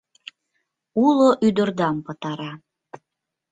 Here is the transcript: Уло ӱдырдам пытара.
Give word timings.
Уло 1.05 1.29
ӱдырдам 1.47 1.97
пытара. 2.05 2.51